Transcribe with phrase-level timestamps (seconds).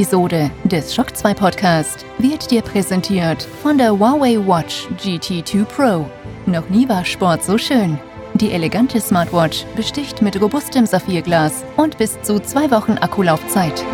[0.00, 6.06] Episode des Shock 2 Podcast wird dir präsentiert von der Huawei Watch GT2 Pro.
[6.46, 7.98] Noch nie war Sport so schön.
[8.32, 13.84] Die elegante Smartwatch besticht mit robustem Saphirglas und bis zu zwei Wochen Akkulaufzeit.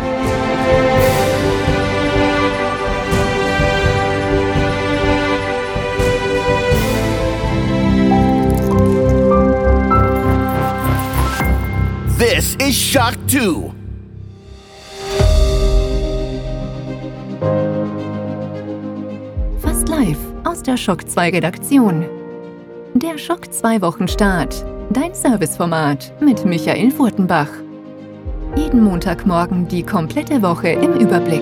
[12.17, 13.76] This is Shock 2.
[19.97, 22.05] live aus der Shock 2 Redaktion.
[22.93, 24.63] Der Schock 2 Wochenstart.
[24.91, 27.49] Dein Serviceformat mit Michael Furtenbach.
[28.55, 31.41] Jeden Montagmorgen die komplette Woche im Überblick.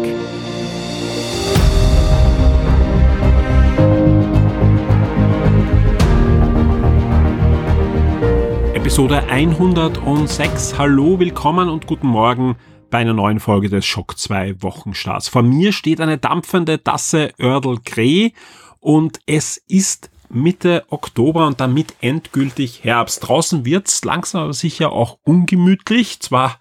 [8.74, 10.78] Episode 106.
[10.78, 12.56] Hallo, willkommen und guten Morgen
[12.90, 15.28] bei einer neuen Folge des Schock 2 Wochenstarts.
[15.28, 18.34] Vor mir steht eine dampfende Tasse Oerdel Grey
[18.80, 23.28] und es ist Mitte Oktober und damit endgültig Herbst.
[23.28, 26.20] Draußen wird's langsam aber sicher auch ungemütlich.
[26.20, 26.60] Zwar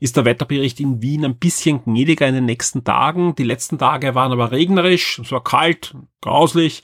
[0.00, 3.34] ist der Wetterbericht in Wien ein bisschen gnädiger in den nächsten Tagen.
[3.36, 6.82] Die letzten Tage waren aber regnerisch, es war kalt, grauslich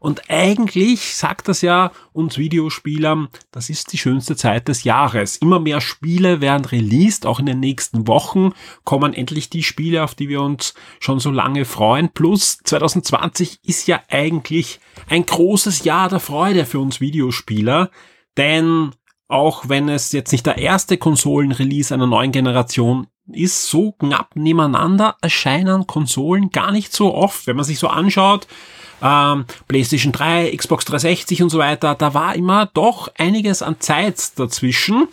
[0.00, 5.36] und eigentlich sagt das ja uns Videospielern, das ist die schönste Zeit des Jahres.
[5.36, 8.52] Immer mehr Spiele werden released, auch in den nächsten Wochen
[8.84, 12.10] kommen endlich die Spiele, auf die wir uns schon so lange freuen.
[12.10, 17.90] Plus 2020 ist ja eigentlich ein großes Jahr der Freude für uns Videospieler,
[18.36, 18.92] denn
[19.28, 25.16] auch wenn es jetzt nicht der erste Konsolenrelease einer neuen Generation ist, so knapp nebeneinander
[25.20, 27.46] erscheinen Konsolen gar nicht so oft.
[27.46, 28.46] Wenn man sich so anschaut,
[29.02, 34.38] ähm, PlayStation 3, Xbox 360 und so weiter, da war immer doch einiges an Zeit
[34.38, 35.08] dazwischen.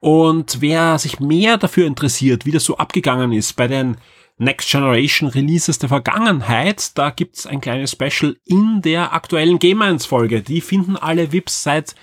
[0.00, 3.96] Und wer sich mehr dafür interessiert, wie das so abgegangen ist bei den
[4.36, 10.06] Next Generation Releases der Vergangenheit, da gibt's ein kleines Special in der aktuellen Game 1
[10.06, 10.42] Folge.
[10.42, 11.94] Die finden alle VIPs seit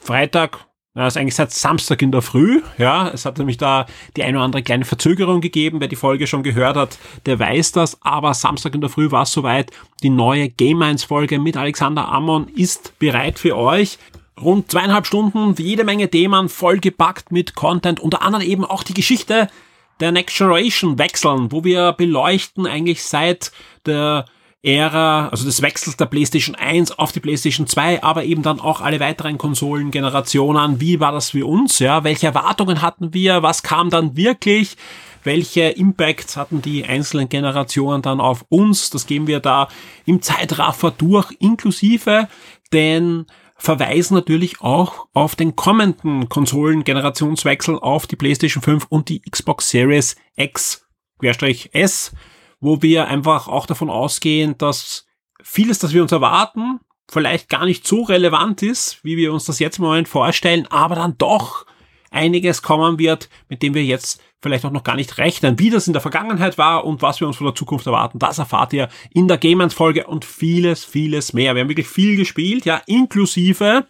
[0.00, 2.62] Freitag, ist eigentlich seit Samstag in der Früh.
[2.78, 5.80] Ja, es hat nämlich da die eine oder andere kleine Verzögerung gegeben.
[5.80, 8.00] Wer die Folge schon gehört hat, der weiß das.
[8.02, 9.72] Aber Samstag in der Früh war es soweit.
[10.04, 13.98] Die neue Game 1 Folge mit Alexander Ammon ist bereit für euch.
[14.40, 17.98] Rund zweieinhalb Stunden, jede Menge Themen, vollgepackt mit Content.
[17.98, 19.48] Unter anderem eben auch die Geschichte
[19.98, 23.52] der Next Generation wechseln, wo wir beleuchten eigentlich seit
[23.86, 24.26] der
[24.64, 28.80] Ära, also des Wechsels der PlayStation 1 auf die PlayStation 2, aber eben dann auch
[28.80, 30.80] alle weiteren Konsolengenerationen.
[30.80, 31.78] Wie war das für uns?
[31.80, 33.42] Ja, welche Erwartungen hatten wir?
[33.42, 34.76] Was kam dann wirklich?
[35.22, 38.90] Welche Impacts hatten die einzelnen Generationen dann auf uns?
[38.90, 39.68] Das gehen wir da
[40.06, 42.28] im Zeitraffer durch, inklusive
[42.72, 43.26] den
[43.56, 50.16] verweisen natürlich auch auf den kommenden Konsolengenerationswechsel auf die PlayStation 5 und die Xbox Series
[50.36, 50.86] X,
[51.22, 52.12] S
[52.64, 55.06] wo wir einfach auch davon ausgehen, dass
[55.42, 56.80] vieles, das wir uns erwarten,
[57.10, 60.94] vielleicht gar nicht so relevant ist, wie wir uns das jetzt im Moment vorstellen, aber
[60.94, 61.66] dann doch
[62.10, 65.58] einiges kommen wird, mit dem wir jetzt vielleicht auch noch gar nicht rechnen.
[65.58, 68.38] Wie das in der Vergangenheit war und was wir uns von der Zukunft erwarten, das
[68.38, 71.54] erfahrt ihr in der Game Folge und vieles, vieles mehr.
[71.54, 73.86] Wir haben wirklich viel gespielt, ja, inklusive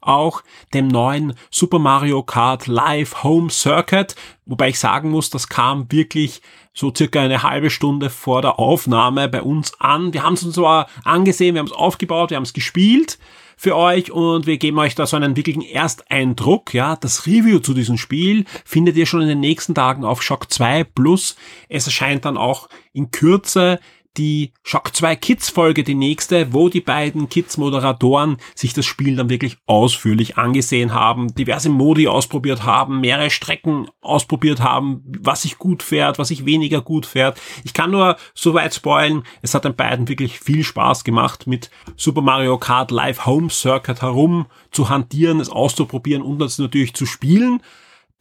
[0.00, 4.14] auch dem neuen Super Mario Kart Live Home Circuit,
[4.46, 6.40] wobei ich sagen muss, das kam wirklich
[6.76, 10.12] so circa eine halbe Stunde vor der Aufnahme bei uns an.
[10.12, 13.18] Wir haben es uns zwar angesehen, wir haben es aufgebaut, wir haben es gespielt
[13.56, 16.74] für euch und wir geben euch da so einen wirklichen Ersteindruck.
[16.74, 20.52] Ja, das Review zu diesem Spiel findet ihr schon in den nächsten Tagen auf Shock
[20.52, 21.36] 2 Plus.
[21.70, 23.80] Es erscheint dann auch in Kürze
[24.16, 29.16] die Shock 2 Kids Folge, die nächste, wo die beiden Kids Moderatoren sich das Spiel
[29.16, 35.58] dann wirklich ausführlich angesehen haben, diverse Modi ausprobiert haben, mehrere Strecken ausprobiert haben, was sich
[35.58, 37.40] gut fährt, was sich weniger gut fährt.
[37.64, 41.70] Ich kann nur so weit spoilen, es hat den beiden wirklich viel Spaß gemacht, mit
[41.96, 47.06] Super Mario Kart Live Home Circuit herum zu hantieren, es auszuprobieren und das natürlich zu
[47.06, 47.60] spielen.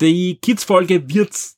[0.02, 1.55] Die Kids Folge wird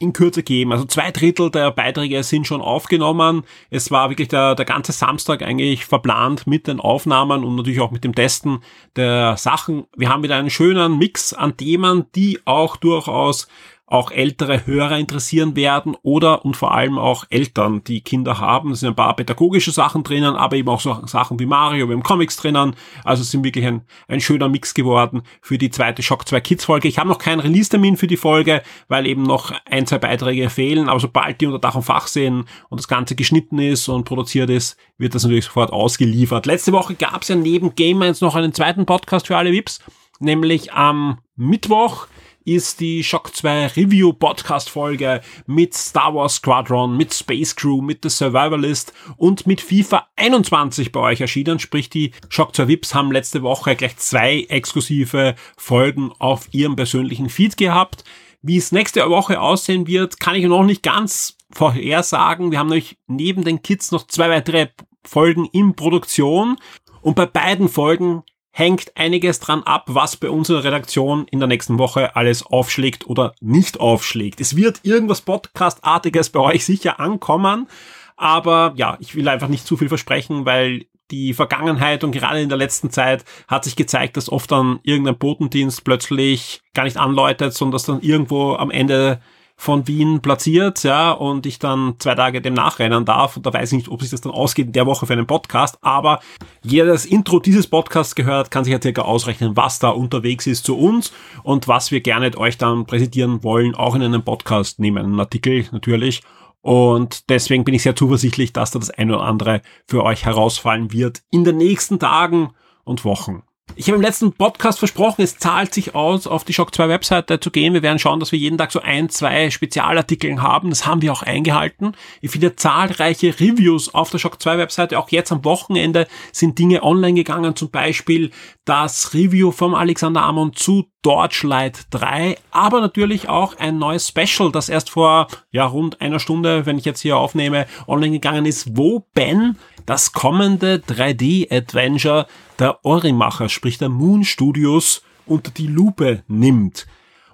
[0.00, 0.72] in Kürze geben.
[0.72, 3.44] Also zwei Drittel der Beiträge sind schon aufgenommen.
[3.68, 7.90] Es war wirklich der, der ganze Samstag eigentlich verplant mit den Aufnahmen und natürlich auch
[7.90, 8.60] mit dem Testen
[8.96, 9.84] der Sachen.
[9.94, 13.46] Wir haben wieder einen schönen Mix an Themen, die auch durchaus
[13.90, 18.70] auch ältere Hörer interessieren werden oder und vor allem auch Eltern, die Kinder haben.
[18.70, 21.96] Es sind ein paar pädagogische Sachen drinnen, aber eben auch so Sachen wie Mario, wir
[21.96, 22.76] haben Comics drinnen.
[23.04, 26.64] Also es sind wirklich ein, ein schöner Mix geworden für die zweite Shock 2 Kids
[26.64, 26.86] Folge.
[26.86, 30.88] Ich habe noch keinen Release-Termin für die Folge, weil eben noch ein, zwei Beiträge fehlen.
[30.88, 34.50] Aber sobald die unter Dach und Fach sehen und das Ganze geschnitten ist und produziert
[34.50, 36.46] ist, wird das natürlich sofort ausgeliefert.
[36.46, 39.80] Letzte Woche gab es ja neben Game 1 noch einen zweiten Podcast für alle VIPs,
[40.20, 42.06] nämlich am Mittwoch
[42.44, 48.00] ist die Shock 2 Review Podcast Folge mit Star Wars Squadron, mit Space Crew, mit
[48.02, 51.58] The Survivalist und mit FIFA 21 bei euch erschienen.
[51.58, 57.28] Sprich, die Shock 2 Vips haben letzte Woche gleich zwei exklusive Folgen auf ihrem persönlichen
[57.28, 58.04] Feed gehabt.
[58.42, 62.50] Wie es nächste Woche aussehen wird, kann ich noch nicht ganz vorhersagen.
[62.50, 64.68] Wir haben nämlich neben den Kids noch zwei weitere
[65.04, 66.56] Folgen in Produktion.
[67.02, 71.78] Und bei beiden Folgen hängt einiges dran ab, was bei unserer Redaktion in der nächsten
[71.78, 74.40] Woche alles aufschlägt oder nicht aufschlägt.
[74.40, 77.68] Es wird irgendwas Podcast-artiges bei euch sicher ankommen,
[78.16, 82.48] aber ja, ich will einfach nicht zu viel versprechen, weil die Vergangenheit und gerade in
[82.48, 87.54] der letzten Zeit hat sich gezeigt, dass oft dann irgendein Botendienst plötzlich gar nicht anläutet,
[87.54, 89.20] sondern dass dann irgendwo am Ende
[89.60, 93.36] von Wien platziert, ja, und ich dann zwei Tage dem nachrennen darf.
[93.36, 95.26] Und da weiß ich nicht, ob sich das dann ausgeht in der Woche für einen
[95.26, 96.20] Podcast, aber
[96.62, 100.46] jeder, der das Intro dieses Podcasts gehört, kann sich ja circa ausrechnen, was da unterwegs
[100.46, 101.12] ist zu uns
[101.42, 105.66] und was wir gerne euch dann präsentieren wollen, auch in einem Podcast, neben einem Artikel
[105.72, 106.22] natürlich.
[106.62, 110.90] Und deswegen bin ich sehr zuversichtlich, dass da das eine oder andere für euch herausfallen
[110.90, 112.54] wird in den nächsten Tagen
[112.84, 113.42] und Wochen.
[113.76, 117.40] Ich habe im letzten Podcast versprochen, es zahlt sich aus, auf die Shock 2 Webseite
[117.40, 117.72] zu gehen.
[117.72, 120.70] Wir werden schauen, dass wir jeden Tag so ein, zwei Spezialartikel haben.
[120.70, 121.92] Das haben wir auch eingehalten.
[122.20, 124.98] Ich finde zahlreiche Reviews auf der Shock 2 Webseite.
[124.98, 127.56] Auch jetzt am Wochenende sind Dinge online gegangen.
[127.56, 128.30] Zum Beispiel
[128.64, 134.68] das Review vom Alexander Amon zu Torchlight 3, aber natürlich auch ein neues Special, das
[134.68, 139.06] erst vor ja, rund einer Stunde, wenn ich jetzt hier aufnehme, online gegangen ist, wo
[139.14, 142.26] Ben das kommende 3D-Adventure
[142.58, 146.86] der Orimacher, sprich der Moon Studios, unter die Lupe nimmt.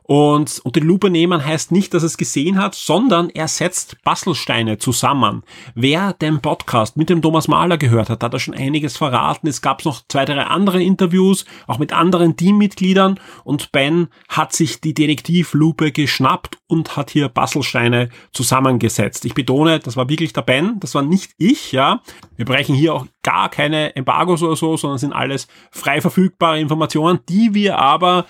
[0.08, 4.79] Und unter die Lupe nehmen heißt nicht, dass es gesehen hat, sondern er setzt Bastelsteine
[4.79, 5.43] zusammen.
[5.75, 9.49] Wer den Podcast mit dem Thomas Mahler gehört hat, hat er schon einiges verraten.
[9.49, 14.81] Es gab noch zwei, drei andere Interviews, auch mit anderen Teammitgliedern und Ben hat sich
[14.81, 19.25] die Detektivlupe geschnappt und hat hier Bastelsteine zusammengesetzt.
[19.25, 22.00] Ich betone, das war wirklich der Ben, das war nicht ich, ja.
[22.37, 27.19] Wir brechen hier auch gar keine Embargos oder so, sondern sind alles frei verfügbare Informationen,
[27.29, 28.26] die wir aber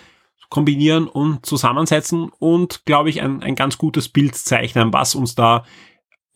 [0.48, 5.64] kombinieren und zusammensetzen und, glaube ich, ein, ein ganz gutes Bild zeichnen, was uns da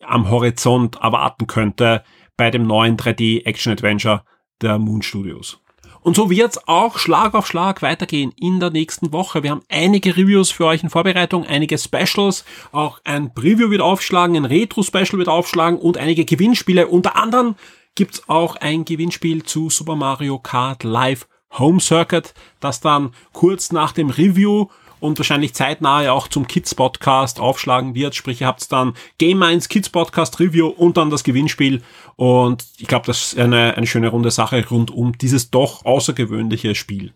[0.01, 2.03] am Horizont erwarten könnte
[2.37, 4.23] bei dem neuen 3D Action Adventure
[4.61, 5.59] der Moon Studios.
[6.01, 9.43] Und so wird's auch Schlag auf Schlag weitergehen in der nächsten Woche.
[9.43, 14.35] Wir haben einige Reviews für euch in Vorbereitung, einige Specials, auch ein Preview wird aufschlagen,
[14.35, 16.87] ein Retro-Special wird aufschlagen und einige Gewinnspiele.
[16.87, 17.55] Unter anderem
[17.93, 21.27] gibt's auch ein Gewinnspiel zu Super Mario Kart Live
[21.57, 24.67] Home Circuit, das dann kurz nach dem Review
[25.01, 28.15] und wahrscheinlich zeitnah auch zum Kids Podcast aufschlagen wird.
[28.15, 31.81] Sprich, ihr habt dann Game Minds Kids Podcast Review und dann das Gewinnspiel.
[32.15, 36.75] Und ich glaube, das ist eine, eine schöne runde Sache rund um dieses doch außergewöhnliche
[36.75, 37.13] Spiel.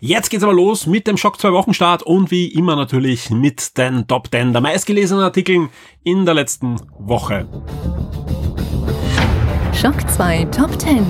[0.00, 4.06] Jetzt geht's aber los mit dem Schock 2 Wochenstart und wie immer natürlich mit den
[4.08, 5.70] Top 10 der meistgelesenen Artikeln
[6.02, 7.46] in der letzten Woche.
[9.80, 11.06] Schock 2 Top 10.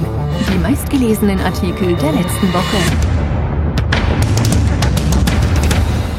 [0.52, 2.76] Die meistgelesenen Artikel der letzten Woche.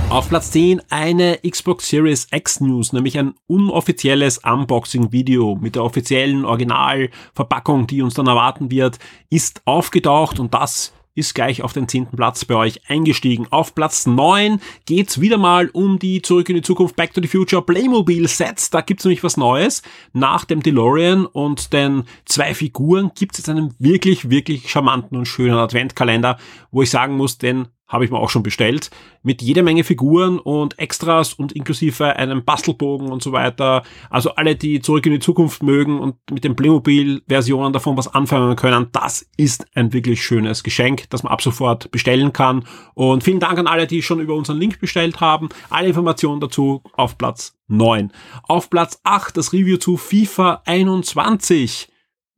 [0.09, 6.43] Auf Platz 10 eine Xbox Series X News, nämlich ein unoffizielles Unboxing-Video mit der offiziellen
[6.43, 8.97] Originalverpackung, die uns dann erwarten wird,
[9.29, 13.47] ist aufgetaucht und das ist gleich auf den zehnten Platz bei euch eingestiegen.
[13.51, 17.27] Auf Platz neun geht's wieder mal um die Zurück in die Zukunft Back to the
[17.27, 18.69] Future Playmobil Sets.
[18.69, 19.81] Da gibt's nämlich was Neues.
[20.13, 25.57] Nach dem DeLorean und den zwei Figuren gibt's jetzt einen wirklich, wirklich charmanten und schönen
[25.57, 26.37] Adventkalender,
[26.71, 28.91] wo ich sagen muss, den habe ich mir auch schon bestellt,
[29.23, 33.83] mit jeder Menge Figuren und Extras und inklusive einem Bastelbogen und so weiter.
[34.09, 38.55] Also alle, die zurück in die Zukunft mögen und mit den Playmobil-Versionen davon was anfangen
[38.55, 42.63] können, das ist ein wirklich schönes Geschenk, das man ab sofort bestellen kann.
[42.93, 45.49] Und vielen Dank an alle, die schon über unseren Link bestellt haben.
[45.69, 48.11] Alle Informationen dazu auf Platz 9.
[48.43, 51.89] Auf Platz 8 das Review zu FIFA 21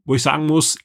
[0.06, 0.78] wo ich sagen muss,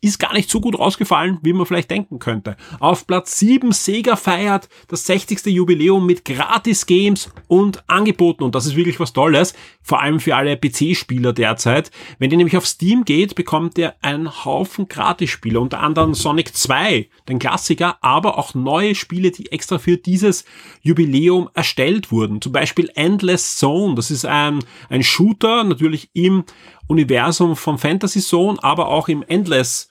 [0.00, 2.56] ist gar nicht so gut rausgefallen, wie man vielleicht denken könnte.
[2.78, 5.46] Auf Platz 7 Sega feiert das 60.
[5.46, 10.56] Jubiläum mit Gratis-Games und Angeboten und das ist wirklich was Tolles, vor allem für alle
[10.56, 11.90] PC-Spieler derzeit.
[12.18, 17.08] Wenn ihr nämlich auf Steam geht, bekommt ihr einen Haufen Gratis-Spiele, unter anderem Sonic 2,
[17.28, 20.44] den Klassiker, aber auch neue Spiele, die extra für dieses
[20.80, 22.40] Jubiläum erstellt wurden.
[22.40, 26.44] Zum Beispiel Endless Zone, das ist ein, ein Shooter, natürlich im
[26.86, 29.89] Universum vom Fantasy Zone, aber auch im Endless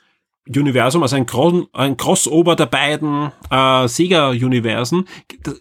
[0.58, 5.08] Universum, also ein, Cro ein Crossover der beiden äh, Sega-Universen.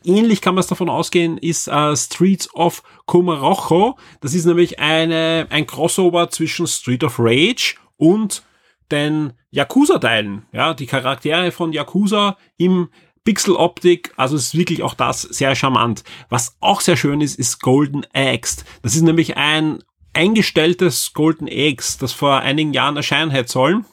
[0.05, 3.99] Ähnlich kann man es davon ausgehen, ist äh, Streets of Kumarocho.
[4.21, 8.43] Das ist nämlich eine, ein Crossover zwischen Street of Rage und
[8.91, 10.47] den Yakuza-Teilen.
[10.53, 12.89] Ja, die Charaktere von Yakuza im
[13.25, 16.03] Pixel-Optik, also ist wirklich auch das sehr charmant.
[16.31, 18.65] Was auch sehr schön ist, ist Golden Axe.
[18.81, 19.81] Das ist nämlich ein
[20.15, 23.85] eingestelltes Golden Axe, das vor einigen Jahren erscheinen hätte sollen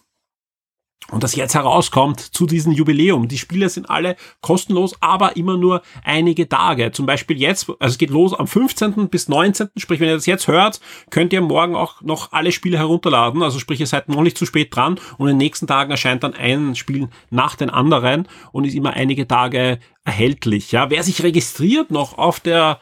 [1.12, 3.28] und das jetzt herauskommt zu diesem Jubiläum.
[3.28, 6.92] Die Spiele sind alle kostenlos, aber immer nur einige Tage.
[6.92, 9.10] Zum Beispiel jetzt, also es geht los am 15.
[9.10, 9.70] bis 19.
[9.78, 10.80] Sprich, wenn ihr das jetzt hört,
[11.12, 13.44] könnt ihr morgen auch noch alle Spiele herunterladen.
[13.44, 16.24] Also sprich, ihr seid noch nicht zu spät dran und in den nächsten Tagen erscheint
[16.24, 20.72] dann ein Spiel nach den anderen und ist immer einige Tage erhältlich.
[20.72, 22.80] Ja, wer sich registriert noch auf der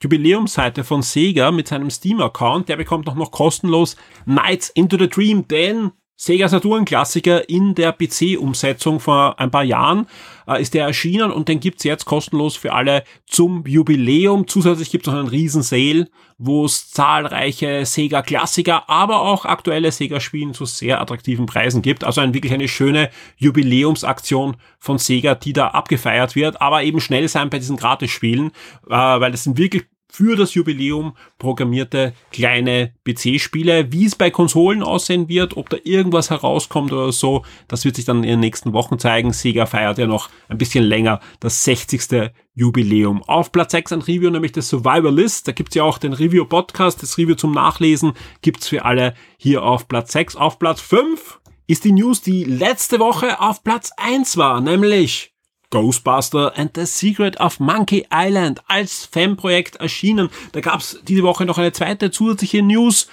[0.00, 5.48] Jubiläumsseite von Sega mit seinem Steam-Account, der bekommt noch, noch kostenlos Nights into the Dream,
[5.48, 10.06] denn Sega Saturn Klassiker in der PC-Umsetzung vor ein paar Jahren
[10.46, 14.46] äh, ist der erschienen und den gibt's jetzt kostenlos für alle zum Jubiläum.
[14.46, 20.20] Zusätzlich gibt's noch einen riesen Sale, wo es zahlreiche Sega Klassiker, aber auch aktuelle Sega
[20.20, 22.04] Spielen zu sehr attraktiven Preisen gibt.
[22.04, 27.28] Also ein, wirklich eine schöne Jubiläumsaktion von Sega, die da abgefeiert wird, aber eben schnell
[27.28, 28.52] sein bei diesen Gratis-Spielen,
[28.86, 33.90] äh, weil das sind wirklich für das Jubiläum programmierte kleine PC-Spiele.
[33.90, 38.04] Wie es bei Konsolen aussehen wird, ob da irgendwas herauskommt oder so, das wird sich
[38.04, 39.32] dann in den nächsten Wochen zeigen.
[39.32, 42.30] Sega feiert ja noch ein bisschen länger das 60.
[42.54, 43.24] Jubiläum.
[43.24, 45.48] Auf Platz 6 ein Review, nämlich das Survivalist.
[45.48, 49.88] Da gibt's ja auch den Review-Podcast, das Review zum Nachlesen gibt's für alle hier auf
[49.88, 50.36] Platz 6.
[50.36, 55.33] Auf Platz 5 ist die News, die letzte Woche auf Platz 1 war, nämlich
[55.74, 60.28] Ghostbuster and the Secret of Monkey Island als Fanprojekt erschienen.
[60.52, 63.08] Da gab's diese Woche noch eine zweite zusätzliche News,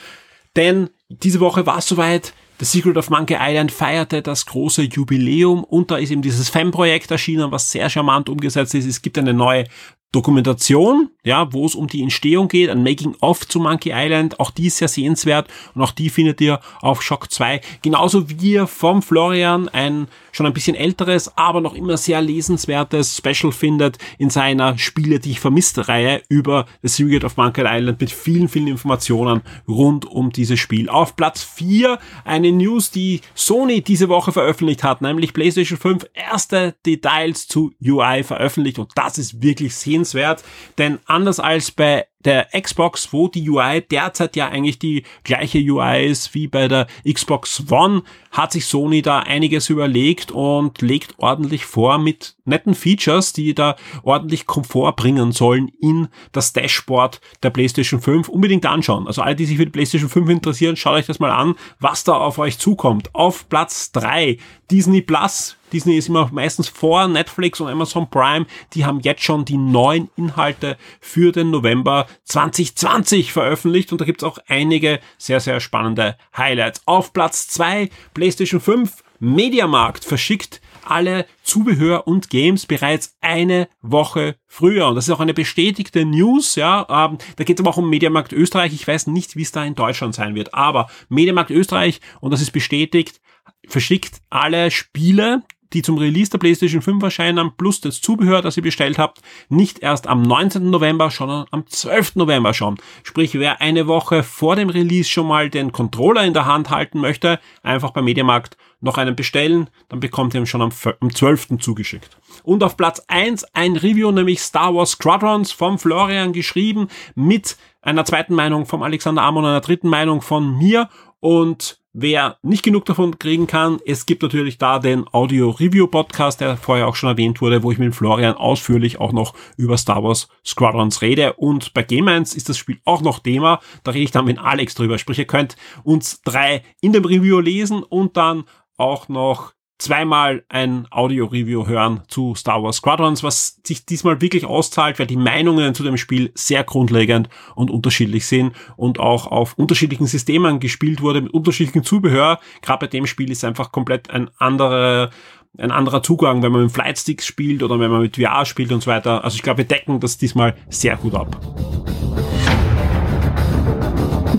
[0.56, 2.34] denn diese Woche war es soweit.
[2.60, 7.10] The Secret of Monkey Island feierte das große Jubiläum und da ist eben dieses Fanprojekt
[7.10, 8.86] erschienen, was sehr charmant umgesetzt ist.
[8.86, 9.65] Es gibt eine neue
[10.12, 14.68] Dokumentation, ja, wo es um die Entstehung geht, ein Making-of zu Monkey Island, auch die
[14.68, 17.62] ist sehr sehenswert und auch die findet ihr auf Shock 2.
[17.82, 23.17] Genauso wie ihr vom Florian ein schon ein bisschen älteres, aber noch immer sehr lesenswertes
[23.17, 28.00] Special findet in seiner Spiele, die ich vermisste Reihe über The Secret of Monkey Island
[28.00, 30.89] mit vielen, vielen Informationen rund um dieses Spiel.
[30.89, 36.75] Auf Platz 4 eine News, die Sony diese Woche veröffentlicht hat, nämlich PlayStation 5 erste
[36.85, 40.43] Details zu UI veröffentlicht und das ist wirklich sehenswert,
[40.77, 46.05] denn anders als bei der Xbox, wo die UI derzeit ja eigentlich die gleiche UI
[46.05, 51.65] ist wie bei der Xbox One, hat sich Sony da einiges überlegt und legt ordentlich
[51.65, 57.99] vor mit netten Features, die da ordentlich Komfort bringen sollen in das Dashboard der PlayStation
[57.99, 58.29] 5.
[58.29, 59.07] Unbedingt anschauen.
[59.07, 62.03] Also alle, die sich für die PlayStation 5 interessieren, schaut euch das mal an, was
[62.03, 63.13] da auf euch zukommt.
[63.13, 64.37] Auf Platz 3
[64.69, 68.45] Disney Plus Disney ist immer meistens vor Netflix und Amazon Prime.
[68.73, 74.23] Die haben jetzt schon die neuen Inhalte für den November 2020 veröffentlicht und da gibt's
[74.23, 76.81] auch einige sehr, sehr spannende Highlights.
[76.85, 84.87] Auf Platz zwei PlayStation 5 Mediamarkt verschickt alle Zubehör und Games bereits eine Woche früher.
[84.87, 86.87] Und das ist auch eine bestätigte News, ja.
[86.89, 88.73] Ähm, da geht es aber auch um Mediamarkt Österreich.
[88.73, 90.53] Ich weiß nicht, wie es da in Deutschland sein wird.
[90.55, 93.21] Aber Mediamarkt Österreich, und das ist bestätigt,
[93.67, 98.63] verschickt alle Spiele, die zum Release der PlayStation 5 erscheinen, plus das Zubehör, das ihr
[98.63, 100.69] bestellt habt, nicht erst am 19.
[100.69, 102.15] November, sondern am 12.
[102.15, 102.77] November schon.
[103.03, 106.99] Sprich, wer eine Woche vor dem Release schon mal den Controller in der Hand halten
[106.99, 111.59] möchte, einfach beim Mediamarkt noch einen bestellen, dann bekommt ihr ihn schon am, am 12.
[111.59, 112.17] zugeschickt.
[112.43, 118.05] Und auf Platz 1 ein Review, nämlich Star Wars Squadrons vom Florian geschrieben, mit einer
[118.05, 123.19] zweiten Meinung vom Alexander Amon, einer dritten Meinung von mir und Wer nicht genug davon
[123.19, 127.71] kriegen kann, es gibt natürlich da den Audio-Review-Podcast, der vorher auch schon erwähnt wurde, wo
[127.74, 131.33] ich mit Florian ausführlich auch noch über Star Wars Squadrons rede.
[131.33, 133.60] Und bei Game 1 ist das Spiel auch noch Thema.
[133.83, 134.98] Da rede ich dann mit Alex drüber.
[134.98, 138.45] Sprich, ihr könnt uns drei in dem Review lesen und dann
[138.77, 145.00] auch noch zweimal ein Audio-Review hören zu Star Wars Squadrons, was sich diesmal wirklich auszahlt,
[145.00, 150.05] weil die Meinungen zu dem Spiel sehr grundlegend und unterschiedlich sind und auch auf unterschiedlichen
[150.05, 152.39] Systemen gespielt wurde, mit unterschiedlichem Zubehör.
[152.61, 155.09] Gerade bei dem Spiel ist einfach komplett ein anderer
[155.57, 158.81] ein anderer Zugang, wenn man mit Flightsticks spielt oder wenn man mit VR spielt und
[158.81, 159.25] so weiter.
[159.25, 161.38] Also ich glaube, wir decken das diesmal sehr gut ab.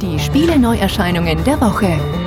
[0.00, 2.22] Die Spiele Neuerscheinungen der Woche.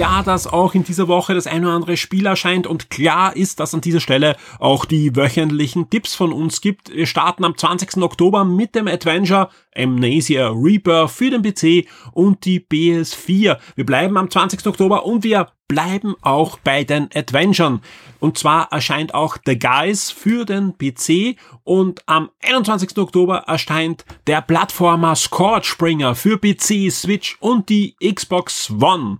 [0.00, 3.60] Klar, dass auch in dieser Woche das ein oder andere Spiel erscheint und klar ist,
[3.60, 6.90] dass an dieser Stelle auch die wöchentlichen Tipps von uns gibt.
[6.90, 7.98] Wir starten am 20.
[7.98, 13.58] Oktober mit dem Adventure Amnesia Reaper für den PC und die PS4.
[13.74, 14.66] Wir bleiben am 20.
[14.66, 17.82] Oktober und wir bleiben auch bei den Adventuren.
[18.20, 22.96] Und zwar erscheint auch The Guys für den PC und am 21.
[22.96, 29.18] Oktober erscheint der Plattformer Scorchspringer für PC, Switch und die Xbox One.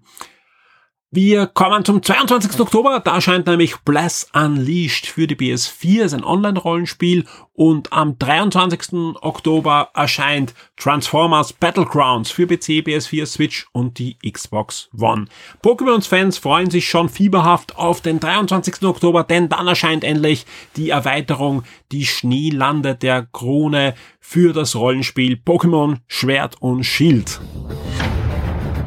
[1.13, 2.61] Wir kommen zum 22.
[2.61, 3.01] Oktober.
[3.05, 6.05] Da erscheint nämlich Bless Unleashed für die PS4.
[6.05, 7.25] ist ein Online-Rollenspiel.
[7.53, 9.17] Und am 23.
[9.21, 15.25] Oktober erscheint Transformers Battlegrounds für PC, PS4, Switch und die Xbox One.
[15.65, 18.81] Pokémons-Fans freuen sich schon fieberhaft auf den 23.
[18.85, 25.97] Oktober, denn dann erscheint endlich die Erweiterung, die Schneelande der Krone für das Rollenspiel Pokémon
[26.07, 27.41] Schwert und Schild.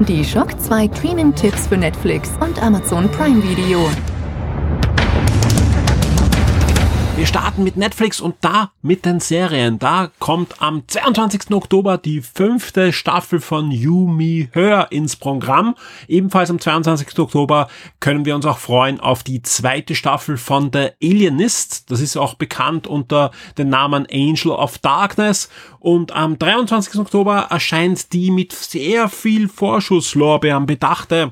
[0.07, 3.87] Die Shock 2 Streaming-Tipps für Netflix und Amazon Prime Video.
[7.15, 9.77] Wir starten mit Netflix und da mit den Serien.
[9.77, 11.51] Da kommt am 22.
[11.51, 15.75] Oktober die fünfte Staffel von You Me Her ins Programm.
[16.07, 17.19] Ebenfalls am 22.
[17.19, 17.67] Oktober
[17.99, 21.91] können wir uns auch freuen auf die zweite Staffel von The Alienist.
[21.91, 23.29] Das ist auch bekannt unter
[23.59, 25.49] dem Namen Angel of Darkness.
[25.79, 26.99] Und am 23.
[26.99, 31.31] Oktober erscheint die mit sehr viel Vorschusslorbeeren bedachte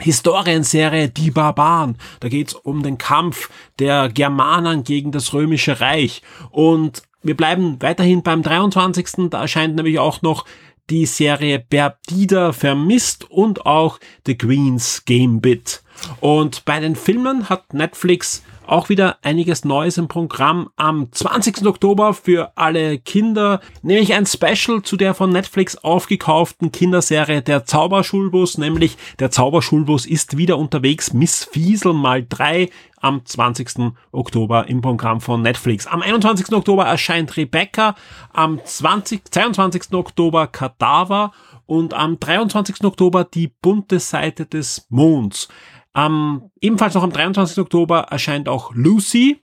[0.00, 1.96] Historienserie Die Barbaren.
[2.20, 6.22] Da geht's um den Kampf der Germanen gegen das römische Reich.
[6.50, 9.30] Und wir bleiben weiterhin beim 23.
[9.30, 10.44] Da erscheint nämlich auch noch
[10.90, 15.82] die Serie Perdida vermisst und auch The Queen's Gambit.
[16.20, 20.68] Und bei den Filmen hat Netflix auch wieder einiges Neues im Programm.
[20.76, 21.66] Am 20.
[21.66, 28.58] Oktober für alle Kinder nämlich ein Special zu der von Netflix aufgekauften Kinderserie Der Zauberschulbus,
[28.58, 32.68] nämlich Der Zauberschulbus ist wieder unterwegs, Miss Fiesel mal drei
[33.00, 33.92] am 20.
[34.12, 35.86] Oktober im Programm von Netflix.
[35.86, 36.52] Am 21.
[36.52, 37.94] Oktober erscheint Rebecca,
[38.32, 39.94] am 20, 22.
[39.94, 41.32] Oktober Kadaver
[41.66, 42.84] und am 23.
[42.84, 45.48] Oktober die bunte Seite des Monds.
[45.98, 47.58] Ähm, ebenfalls noch am 23.
[47.58, 49.42] Oktober erscheint auch Lucy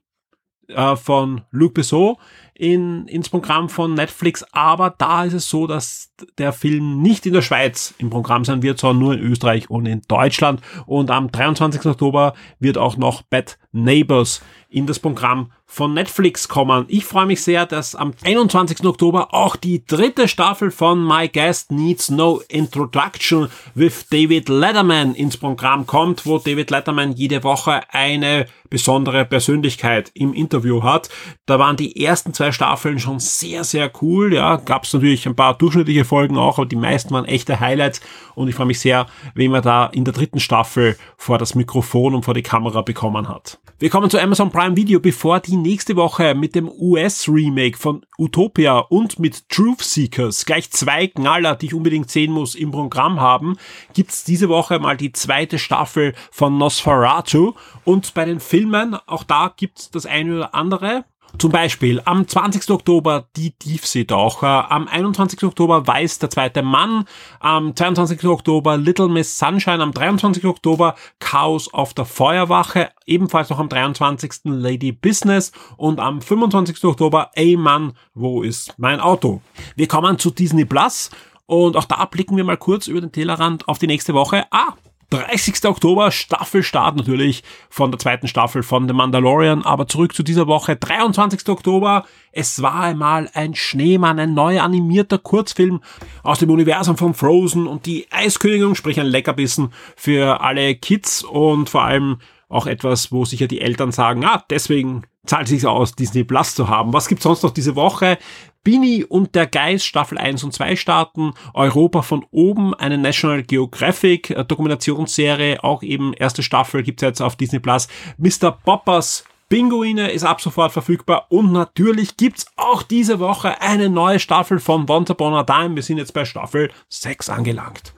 [0.69, 2.15] äh, von Luc Besson
[2.53, 7.33] in, ins Programm von Netflix, aber da ist es so, dass der Film nicht in
[7.33, 10.61] der Schweiz im Programm sein wird, sondern nur in Österreich und in Deutschland.
[10.85, 11.85] Und am 23.
[11.85, 14.41] Oktober wird auch noch Bad Neighbors
[14.75, 16.85] in das Programm von Netflix kommen.
[16.89, 18.85] Ich freue mich sehr, dass am 21.
[18.85, 25.37] Oktober auch die dritte Staffel von My Guest Needs No Introduction with David Letterman ins
[25.37, 31.09] Programm kommt, wo David Letterman jede Woche eine besondere Persönlichkeit im Interview hat.
[31.45, 34.33] Da waren die ersten zwei Staffeln schon sehr, sehr cool.
[34.33, 38.01] Ja, gab es natürlich ein paar durchschnittliche Folgen auch, aber die meisten waren echte Highlights
[38.35, 42.15] und ich freue mich sehr, wen man da in der dritten Staffel vor das Mikrofon
[42.15, 43.59] und vor die Kamera bekommen hat.
[43.77, 48.79] Wir kommen zu Amazon Prime Video, bevor die nächste Woche mit dem US-Remake von Utopia
[48.79, 53.57] und mit Truth Seekers gleich zwei Knaller, die ich unbedingt sehen muss, im Programm haben,
[53.93, 59.53] gibt's diese Woche mal die zweite Staffel von Nosferatu und bei den Filmen, auch da
[59.55, 61.05] gibt's das eine oder andere.
[61.37, 62.69] Zum Beispiel am 20.
[62.69, 65.43] Oktober die Tiefseetaucher, am 21.
[65.43, 67.05] Oktober Weiß der zweite Mann,
[67.39, 68.23] am 22.
[68.25, 70.45] Oktober Little Miss Sunshine, am 23.
[70.45, 74.41] Oktober Chaos auf der Feuerwache, ebenfalls noch am 23.
[74.45, 76.83] Lady Business und am 25.
[76.85, 79.41] Oktober Ey Mann, wo ist mein Auto?
[79.75, 81.09] Wir kommen zu Disney Plus
[81.47, 84.45] und auch da blicken wir mal kurz über den Tellerrand auf die nächste Woche.
[84.51, 84.73] Ah,
[85.09, 85.65] 30.
[85.65, 89.63] Oktober, Staffelstart natürlich von der zweiten Staffel von The Mandalorian.
[89.63, 91.47] Aber zurück zu dieser Woche, 23.
[91.49, 92.05] Oktober.
[92.31, 95.81] Es war einmal ein Schneemann, ein neu animierter Kurzfilm
[96.23, 101.69] aus dem Universum von Frozen und die Eiskönigin, sprich ein Leckerbissen für alle Kids und
[101.69, 102.17] vor allem
[102.49, 106.55] auch etwas, wo sicher die Eltern sagen, ah, deswegen zahlt es sich aus, Disney Plus
[106.55, 106.93] zu haben.
[106.93, 108.17] Was gibt's sonst noch diese Woche?
[108.63, 114.31] Bini und der Geist Staffel 1 und 2 starten, Europa von oben, eine National Geographic
[114.31, 117.87] äh, Dokumentationsserie, auch eben erste Staffel gibt's jetzt auf Disney Plus.
[118.17, 118.51] Mr.
[118.51, 124.59] Poppers Pinguine ist ab sofort verfügbar und natürlich gibt's auch diese Woche eine neue Staffel
[124.59, 125.75] von Once Upon a Time.
[125.75, 127.94] Wir sind jetzt bei Staffel 6 angelangt.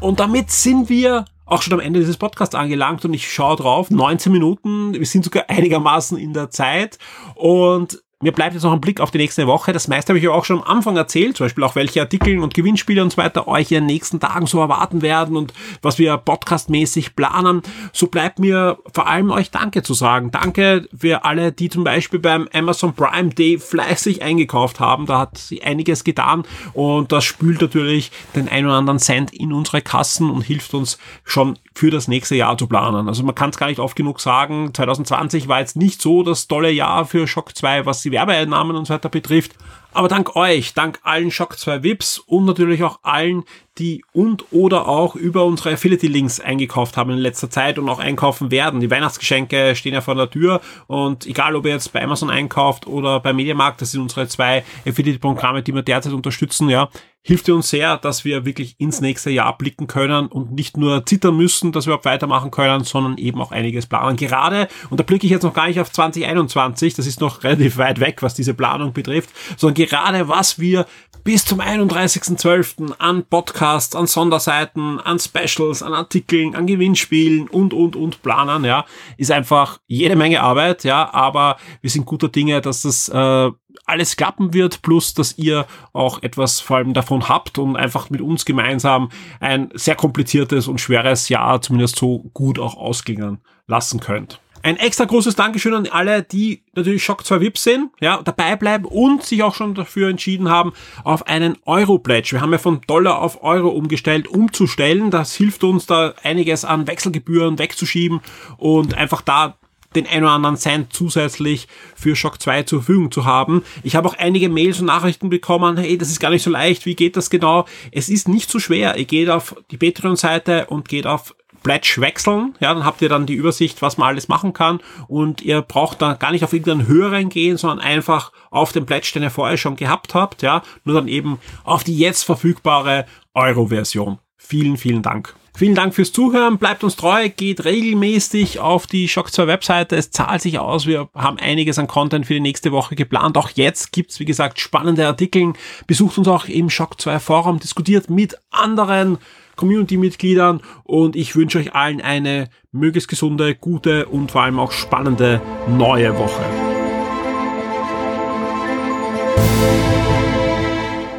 [0.00, 3.90] Und damit sind wir auch schon am Ende dieses Podcasts angelangt und ich schaue drauf,
[3.90, 6.98] 19 Minuten, wir sind sogar einigermaßen in der Zeit.
[7.34, 9.74] Und mir bleibt jetzt noch ein Blick auf die nächste Woche.
[9.74, 12.38] Das meiste habe ich ja auch schon am Anfang erzählt, zum Beispiel auch welche Artikel
[12.38, 15.52] und Gewinnspiele und so weiter euch in den nächsten Tagen so erwarten werden und
[15.82, 17.60] was wir podcastmäßig planen.
[17.92, 20.30] So bleibt mir vor allem euch Danke zu sagen.
[20.30, 25.04] Danke für alle, die zum Beispiel beim Amazon Prime Day fleißig eingekauft haben.
[25.04, 29.52] Da hat sie einiges getan und das spült natürlich den ein oder anderen Cent in
[29.52, 33.06] unsere Kassen und hilft uns schon für das nächste Jahr zu planen.
[33.06, 34.72] Also man kann es gar nicht oft genug sagen.
[34.72, 38.86] 2020 war jetzt nicht so das tolle Jahr für Shock 2, was die Werbeeinnahmen und
[38.86, 39.52] so weiter betrifft.
[39.92, 43.44] Aber dank euch, dank allen Shock 2 VIPs und natürlich auch allen,
[43.78, 48.50] die und oder auch über unsere Affiliate-Links eingekauft haben in letzter Zeit und auch einkaufen
[48.50, 48.80] werden.
[48.80, 52.86] Die Weihnachtsgeschenke stehen ja vor der Tür und egal ob ihr jetzt bei Amazon einkauft
[52.86, 56.90] oder bei Mediamarkt, das sind unsere zwei Affiliate-Programme, die wir derzeit unterstützen, ja,
[57.26, 61.36] hilft uns sehr, dass wir wirklich ins nächste Jahr blicken können und nicht nur zittern
[61.36, 64.16] müssen, dass wir überhaupt weitermachen können, sondern eben auch einiges planen.
[64.16, 67.78] Gerade, und da blicke ich jetzt noch gar nicht auf 2021, das ist noch relativ
[67.78, 70.86] weit weg, was diese Planung betrifft, sondern gerade was wir
[71.26, 72.92] bis zum 31.12.
[73.00, 78.86] an Podcasts, an Sonderseiten, an Specials, an Artikeln, an Gewinnspielen und, und, und planen, ja,
[79.16, 83.50] ist einfach jede Menge Arbeit, ja, aber wir sind guter Dinge, dass das äh,
[83.86, 88.20] alles klappen wird, plus dass ihr auch etwas vor allem davon habt und einfach mit
[88.20, 89.08] uns gemeinsam
[89.40, 94.40] ein sehr kompliziertes und schweres Jahr zumindest so gut auch ausklingen lassen könnt.
[94.66, 98.84] Ein extra großes Dankeschön an alle, die natürlich Shock 2 VIPs sind, ja, dabei bleiben
[98.84, 100.72] und sich auch schon dafür entschieden haben,
[101.04, 102.32] auf einen Euro-Pledge.
[102.32, 105.12] Wir haben ja von Dollar auf Euro umgestellt, umzustellen.
[105.12, 108.20] Das hilft uns da einiges an Wechselgebühren wegzuschieben
[108.56, 109.56] und einfach da
[109.94, 113.62] den ein oder anderen Cent zusätzlich für Shock 2 zur Verfügung zu haben.
[113.84, 116.86] Ich habe auch einige Mails und Nachrichten bekommen, hey, das ist gar nicht so leicht,
[116.86, 117.66] wie geht das genau?
[117.92, 118.96] Es ist nicht so schwer.
[118.96, 123.26] Ihr geht auf die Patreon-Seite und geht auf Pledge wechseln, ja, dann habt ihr dann
[123.26, 126.86] die Übersicht, was man alles machen kann und ihr braucht da gar nicht auf irgendeinen
[126.86, 130.94] höheren gehen, sondern einfach auf den Pledge, den ihr vorher schon gehabt habt, ja, nur
[130.94, 134.18] dann eben auf die jetzt verfügbare Euro-Version.
[134.36, 135.34] Vielen, vielen Dank.
[135.56, 140.10] Vielen Dank fürs Zuhören, bleibt uns treu, geht regelmäßig auf die Shock 2 Webseite, es
[140.10, 143.38] zahlt sich aus, wir haben einiges an Content für die nächste Woche geplant.
[143.38, 145.54] Auch jetzt gibt's wie gesagt, spannende Artikel.
[145.86, 149.16] Besucht uns auch im Shock 2 Forum, diskutiert mit anderen
[149.56, 155.40] Community-Mitgliedern und ich wünsche euch allen eine möglichst gesunde, gute und vor allem auch spannende
[155.68, 156.44] neue Woche.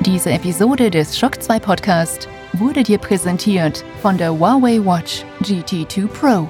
[0.01, 6.47] Diese Episode des Shock 2 Podcast wurde dir präsentiert von der Huawei Watch GT2 Pro.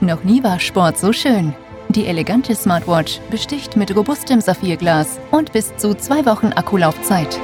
[0.00, 1.54] Noch nie war Sport so schön.
[1.88, 7.38] Die elegante Smartwatch besticht mit robustem Saphirglas und bis zu zwei Wochen Akkulaufzeit.